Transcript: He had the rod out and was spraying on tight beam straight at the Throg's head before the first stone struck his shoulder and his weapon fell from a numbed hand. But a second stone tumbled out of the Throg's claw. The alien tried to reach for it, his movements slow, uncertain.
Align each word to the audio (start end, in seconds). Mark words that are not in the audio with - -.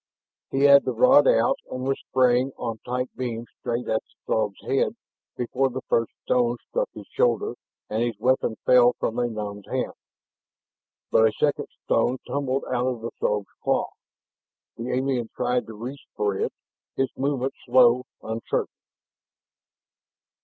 He 0.49 0.61
had 0.61 0.83
the 0.83 0.93
rod 0.93 1.27
out 1.27 1.59
and 1.69 1.83
was 1.83 1.99
spraying 1.99 2.53
on 2.57 2.79
tight 2.79 3.15
beam 3.15 3.45
straight 3.59 3.87
at 3.87 4.01
the 4.01 4.15
Throg's 4.25 4.59
head 4.65 4.95
before 5.37 5.69
the 5.69 5.83
first 5.89 6.11
stone 6.23 6.57
struck 6.69 6.89
his 6.95 7.05
shoulder 7.05 7.53
and 7.87 8.01
his 8.01 8.17
weapon 8.19 8.55
fell 8.65 8.93
from 8.93 9.19
a 9.19 9.27
numbed 9.27 9.67
hand. 9.67 9.93
But 11.11 11.27
a 11.27 11.31
second 11.33 11.67
stone 11.83 12.17
tumbled 12.25 12.65
out 12.65 12.87
of 12.87 13.01
the 13.01 13.11
Throg's 13.19 13.53
claw. 13.63 13.91
The 14.75 14.89
alien 14.89 15.29
tried 15.35 15.67
to 15.67 15.73
reach 15.75 16.01
for 16.15 16.35
it, 16.35 16.51
his 16.95 17.11
movements 17.15 17.57
slow, 17.67 18.05
uncertain. 18.23 18.73